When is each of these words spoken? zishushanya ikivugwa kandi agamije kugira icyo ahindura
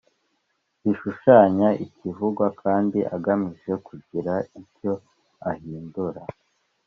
zishushanya 0.83 1.67
ikivugwa 1.85 2.45
kandi 2.61 2.99
agamije 3.15 3.71
kugira 3.87 4.33
icyo 4.61 4.93
ahindura 5.51 6.21